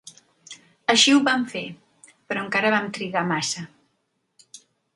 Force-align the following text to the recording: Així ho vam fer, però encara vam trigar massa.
Així 0.93 1.13
ho 1.15 1.19
vam 1.27 1.43
fer, 1.51 1.63
però 2.31 2.45
encara 2.47 2.73
vam 2.77 2.89
trigar 2.97 3.25
massa. 3.35 3.69